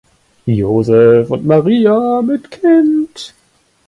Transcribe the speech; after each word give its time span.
Josef 0.47 1.29
und 1.29 1.45
Maria 1.45 2.23
mit 2.23 2.49
Kind. 2.49 3.35